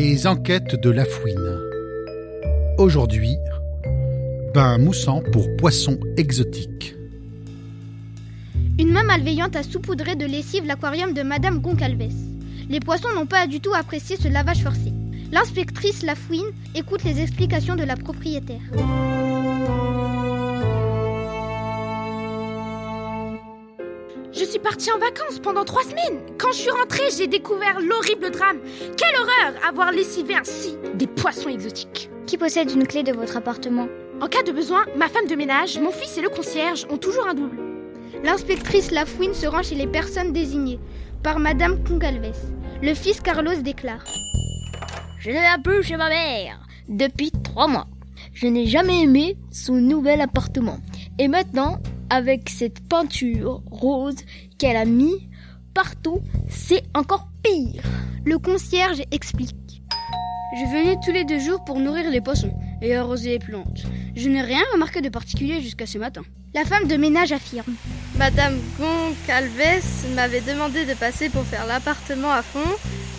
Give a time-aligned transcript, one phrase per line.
[0.00, 1.58] Les enquêtes de la fouine.
[2.78, 3.36] Aujourd'hui,
[4.54, 6.94] bain moussant pour poissons exotiques.
[8.78, 12.12] Une main malveillante a saupoudré de lessive l'aquarium de Madame Goncalves.
[12.70, 14.92] Les poissons n'ont pas du tout apprécié ce lavage forcé.
[15.32, 18.60] L'inspectrice Lafouine écoute les explications de la propriétaire.
[24.38, 26.20] Je suis partie en vacances pendant trois semaines.
[26.38, 28.60] Quand je suis rentrée, j'ai découvert l'horrible drame.
[28.96, 32.08] Quelle horreur avoir lessivé ainsi des poissons exotiques.
[32.24, 33.88] Qui possède une clé de votre appartement?
[34.20, 37.26] En cas de besoin, ma femme de ménage, mon fils et le concierge ont toujours
[37.26, 37.58] un double.
[38.22, 40.78] L'inspectrice Lafouine se rend chez les personnes désignées
[41.24, 42.52] par Madame Goncalves.
[42.80, 44.04] Le fils Carlos déclare
[45.18, 47.88] Je ne vais plus chez ma mère depuis trois mois.
[48.34, 50.78] Je n'ai jamais aimé son nouvel appartement.
[51.18, 51.80] Et maintenant,
[52.10, 54.16] avec cette peinture rose
[54.58, 55.28] qu'elle a mis
[55.74, 57.82] partout, c'est encore pire.
[58.24, 59.82] Le concierge explique.
[60.56, 63.84] Je venais tous les deux jours pour nourrir les poissons et arroser les plantes.
[64.16, 66.22] Je n'ai rien remarqué de particulier jusqu'à ce matin.
[66.54, 67.74] La femme de ménage affirme.
[68.16, 72.70] Madame Goncalves m'avait demandé de passer pour faire l'appartement à fond.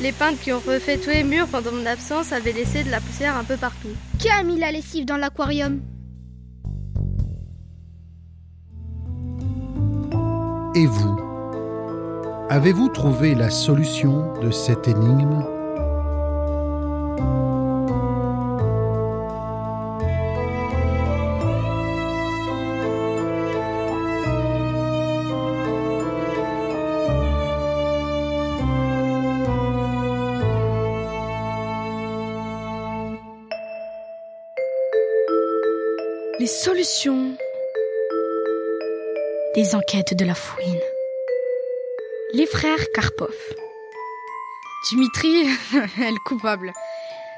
[0.00, 3.00] Les peintres qui ont refait tous les murs pendant mon absence avaient laissé de la
[3.00, 3.90] poussière un peu partout.
[4.18, 5.80] Qui a mis la lessive dans l'aquarium
[10.78, 11.16] Et vous.
[12.48, 15.44] Avez-vous trouvé la solution de cette énigme?
[36.38, 37.32] Les solutions
[39.58, 40.80] des enquêtes de la fouine.
[42.32, 43.34] Les frères Karpov.
[44.88, 46.72] Dimitri est le coupable.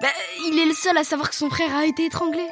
[0.00, 0.06] Bah,
[0.46, 2.46] il est le seul à savoir que son frère a été étranglé.